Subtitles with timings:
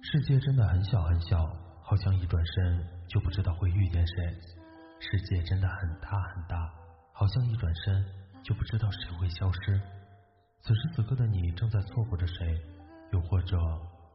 [0.00, 1.46] 世界真的很小很小，
[1.82, 4.14] 好像一转身就不知道会遇见谁；
[5.00, 6.72] 世界真的很大很大，
[7.12, 8.04] 好像一转身
[8.42, 9.80] 就不知道谁会消失。
[10.60, 12.60] 此时此刻的你正在错过着谁，
[13.12, 13.56] 又或者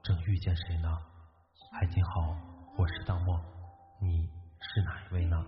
[0.01, 0.97] 正遇见谁呢？
[1.71, 2.37] 嗨，你好，
[2.77, 3.39] 我是大漠，
[4.01, 4.27] 你
[4.59, 5.45] 是哪一位呢？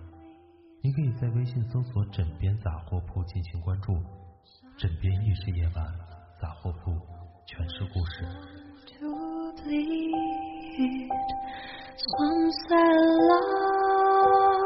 [0.83, 4.03] 你可以在微信搜索“枕边杂货铺”进行关注，
[4.77, 5.85] 枕边亦是夜晚，
[6.39, 6.99] 杂货铺
[7.47, 8.64] 全是故事。
[9.65, 9.81] Some
[12.69, 12.89] say
[13.29, 14.64] love,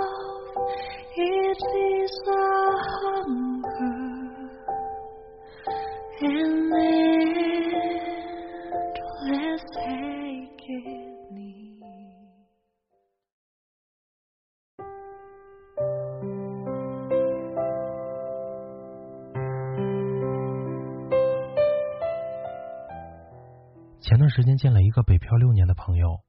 [24.10, 26.22] 前段时间见了一个北漂六年的朋友。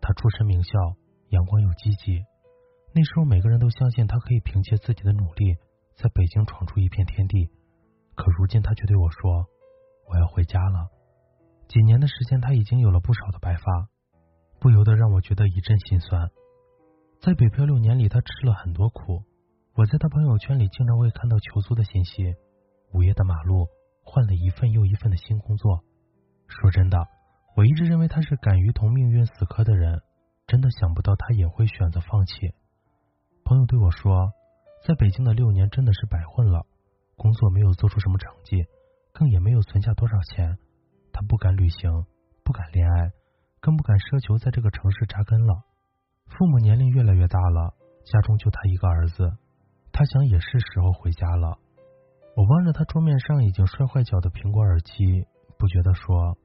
[0.00, 0.70] 他出身名校，
[1.28, 2.24] 阳光又积极。
[2.92, 5.54] 那时候每个人都相信他可以凭借自己的努力
[5.94, 7.48] 在北京闯出一片天地。
[8.16, 9.46] 可如今他却对我说
[10.10, 10.90] ：“我要回家了。”
[11.70, 13.88] 几年的时间，他已经有了不少的白发，
[14.58, 16.28] 不由得让我觉得一阵心酸。
[17.20, 19.22] 在北漂六年里，他吃了很多苦。
[19.74, 22.34] 我在他朋友圈里经常会看到求租的信息，
[22.92, 23.68] 午夜的马路
[24.02, 25.84] 换了一份又一份的新工作。
[26.48, 26.98] 说真的。
[27.58, 30.00] 我一直认为他是敢于同命运死磕的人，
[30.46, 32.54] 真的想不到他也会选择放弃。
[33.44, 34.30] 朋友对我说，
[34.86, 36.66] 在北京的六年真的是白混了，
[37.16, 38.64] 工作没有做出什么成绩，
[39.12, 40.56] 更也没有存下多少钱。
[41.12, 42.06] 他不敢旅行，
[42.44, 43.10] 不敢恋爱，
[43.58, 45.64] 更不敢奢求在这个城市扎根了。
[46.26, 49.32] 父母年龄越来越大了，家中就他一个儿子，
[49.90, 51.58] 他想也是时候回家了。
[52.36, 55.26] 我望着他桌面上已经摔坏脚的苹果耳机，
[55.58, 56.38] 不觉得说。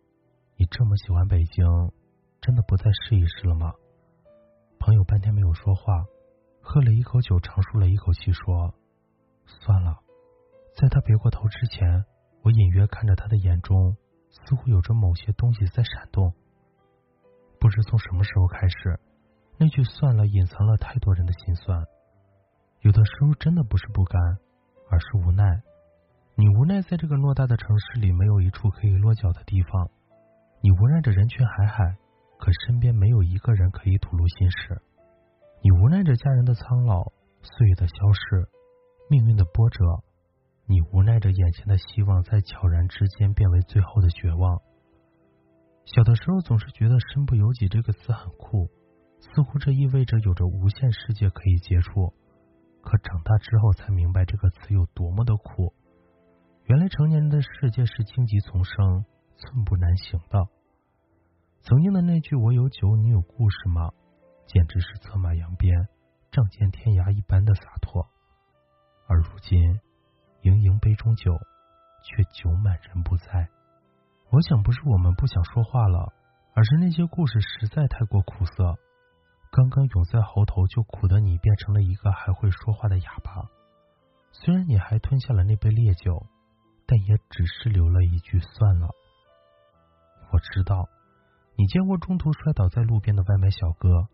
[0.56, 1.66] 你这么喜欢北京，
[2.40, 3.74] 真的不再试一试了吗？
[4.80, 6.06] 朋友半天没有说话，
[6.62, 8.74] 喝了一口酒，长舒了一口气，说
[9.46, 10.00] ：“算了。”
[10.76, 12.06] 在他别过头之前，
[12.44, 13.96] 我隐约看着他的眼中，
[14.30, 16.34] 似乎有着某些东西在闪动。
[17.60, 19.00] 不知从什么时候开始，
[19.58, 21.86] 那句“算了”隐藏了太多人的心酸。
[22.82, 24.22] 有的时候真的不是不甘，
[24.90, 25.62] 而是无奈。
[26.36, 29.90] 你无奈在这个偌大的城市里，没有一处可以落脚的地方。
[30.64, 31.98] 你无奈着人群海海，
[32.40, 34.78] 可身边没有一个人可以吐露心事；
[35.62, 37.04] 你无奈着家人的苍老，
[37.42, 38.48] 岁月的消逝，
[39.10, 39.84] 命运的波折；
[40.66, 44.62] 你无奈着眼前的希望在悄然之间变为最后的绝望。
[45.84, 48.70] 小的时候总是觉得“身不由己”这个词很酷，
[49.20, 52.14] 似乎这意味着有着无限世界可以接触。
[52.82, 55.74] 可长大之后才明白这个词有多么的苦。
[56.68, 59.04] 原来成年人的世界是荆棘丛生。
[59.38, 60.48] 寸步难行的。
[61.62, 63.92] 曾经的那句“我有酒，你有故事吗？”
[64.46, 65.88] 简直是策马扬鞭、
[66.32, 68.06] 仗剑天涯一般的洒脱。
[69.08, 69.80] 而如今，
[70.42, 71.32] 盈盈杯中酒，
[72.04, 73.50] 却酒满人不在。
[74.30, 76.14] 我想，不是我们不想说话了，
[76.54, 78.78] 而是那些故事实在太过苦涩。
[79.52, 83.48] 刚刚涌在喉头，就苦的你变成了一个还会说话的哑巴。
[84.32, 86.26] 虽然你还吞下了那杯烈酒，
[86.86, 88.90] 但也只是留了一句“算了”。
[90.34, 90.90] 我知道，
[91.56, 94.08] 你见过中途摔倒在路边的外卖小哥，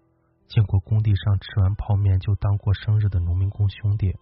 [0.50, 4.18] 见过工地上吃完泡面就当过生日的农民工兄弟，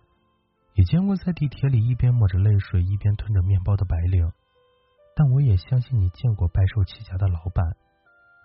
[0.76, 4.32] 也见过在地铁里一边抹着泪水一边吞着面包的白领。
[5.16, 7.66] 但我也相信你见过白手起家的老板，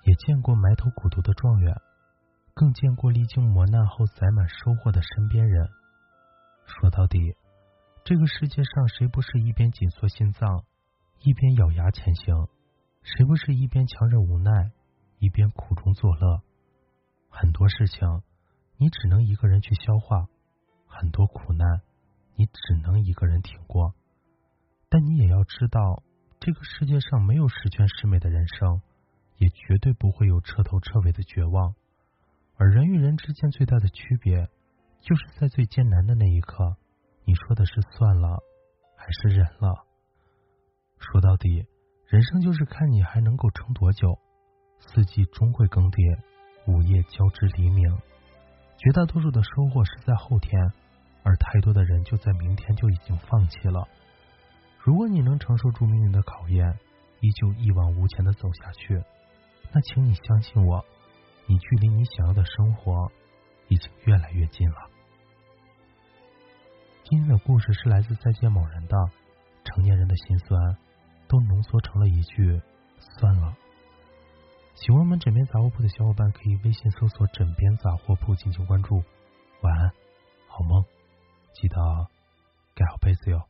[0.06, 1.76] 也见过埋头苦读的状元，
[2.54, 5.68] 更见过历经磨难后载满收获的身边人。
[6.64, 7.36] 说到底，
[8.02, 10.64] 这个世界上谁不是一边紧缩心脏，
[11.20, 12.48] 一边咬牙前行？
[13.02, 14.70] 谁不是一边强忍无奈，
[15.18, 16.40] 一边苦中作乐？
[17.28, 18.22] 很多事情
[18.76, 20.28] 你只能一个人去消化，
[20.86, 21.82] 很多苦难
[22.36, 23.94] 你只能一个人挺过。
[24.88, 26.02] 但你也要知道，
[26.38, 28.80] 这个世界上没有十全十美的人生，
[29.36, 31.74] 也绝对不会有彻头彻尾的绝望。
[32.56, 34.48] 而人与人之间最大的区别，
[35.00, 36.76] 就是在最艰难的那一刻，
[37.24, 38.38] 你说的是算了，
[38.96, 39.84] 还是忍了？
[40.98, 41.66] 说到底。
[42.12, 44.18] 人生就是看你还能够撑多久，
[44.80, 46.20] 四季终会更迭，
[46.66, 47.88] 午夜交织黎明。
[48.76, 50.60] 绝大多数的收获是在后天，
[51.22, 53.88] 而太多的人就在明天就已经放弃了。
[54.78, 56.78] 如果你能承受住命运的考验，
[57.20, 59.02] 依旧一往无前的走下去，
[59.72, 60.84] 那请你相信我，
[61.46, 63.10] 你距离你想要的生活
[63.68, 64.76] 已经越来越近了。
[67.04, 68.98] 今天的故事是来自再见某人的
[69.64, 70.76] 成年人的心酸。
[71.32, 72.60] 都浓缩成了一句
[73.18, 73.56] “算了”。
[74.76, 79.02] 喜欢我们枕边杂货铺的小伙伴可以微信搜索“枕边杂货铺”进行关注。
[79.62, 79.90] 晚安，
[80.46, 80.84] 好梦，
[81.54, 81.76] 记得
[82.74, 83.48] 盖好被子哟。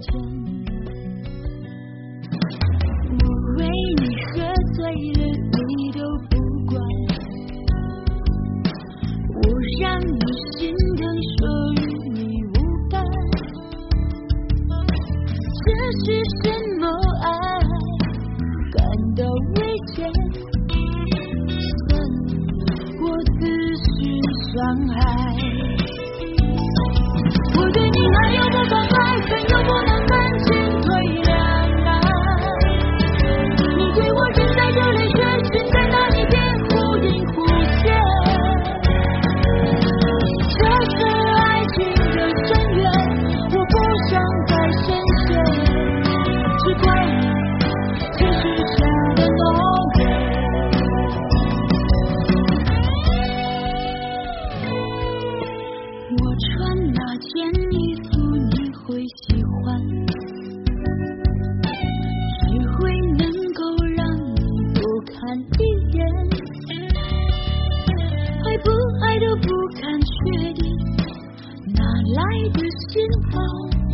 [0.00, 0.37] 再
[69.20, 69.48] 都不
[69.80, 70.64] 敢确定
[71.74, 71.82] 哪
[72.14, 73.87] 来的心房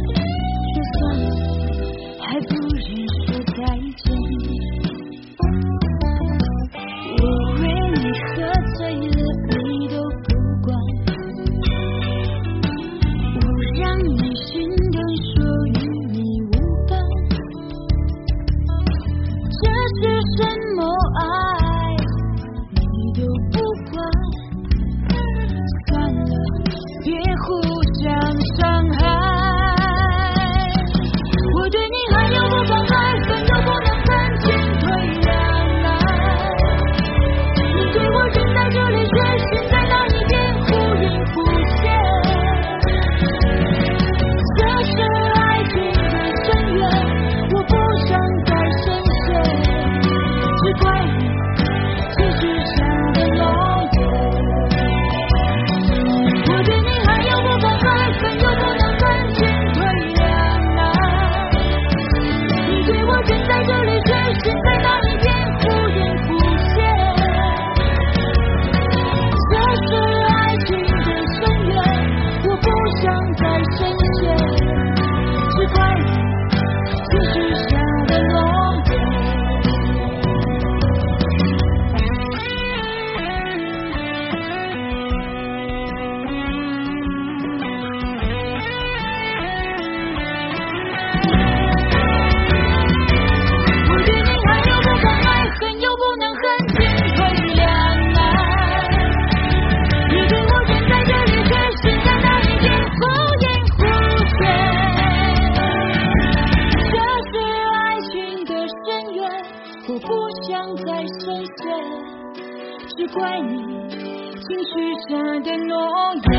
[112.96, 113.58] 只怪你
[113.89, 114.72] 轻许
[115.08, 115.74] 下的诺
[116.15, 116.32] 言。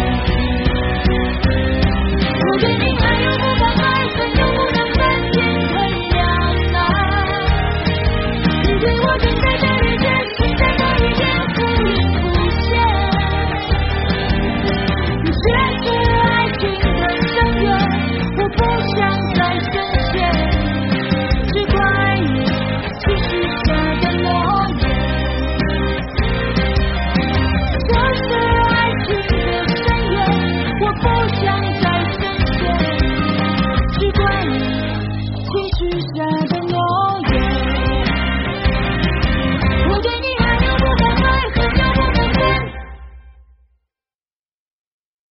[2.48, 5.00] 我对你爱又不敢爱恨又不能恨
[5.32, 5.74] 进退
[6.12, 6.16] 两
[6.72, 6.74] 难
[8.64, 9.46] 你对我等待